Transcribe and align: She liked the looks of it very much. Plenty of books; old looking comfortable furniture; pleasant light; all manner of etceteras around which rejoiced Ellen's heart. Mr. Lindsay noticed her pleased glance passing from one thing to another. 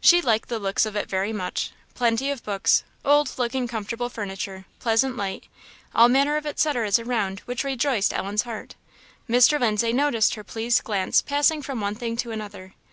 She 0.00 0.20
liked 0.20 0.48
the 0.48 0.58
looks 0.58 0.86
of 0.86 0.96
it 0.96 1.08
very 1.08 1.32
much. 1.32 1.70
Plenty 1.94 2.32
of 2.32 2.42
books; 2.42 2.82
old 3.04 3.30
looking 3.38 3.68
comfortable 3.68 4.08
furniture; 4.08 4.64
pleasant 4.80 5.16
light; 5.16 5.44
all 5.94 6.08
manner 6.08 6.36
of 6.36 6.44
etceteras 6.44 6.98
around 6.98 7.38
which 7.44 7.62
rejoiced 7.62 8.12
Ellen's 8.12 8.42
heart. 8.42 8.74
Mr. 9.30 9.60
Lindsay 9.60 9.92
noticed 9.92 10.34
her 10.34 10.42
pleased 10.42 10.82
glance 10.82 11.22
passing 11.22 11.62
from 11.62 11.80
one 11.80 11.94
thing 11.94 12.16
to 12.16 12.32
another. 12.32 12.74